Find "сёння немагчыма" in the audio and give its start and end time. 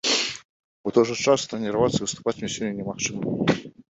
2.55-3.75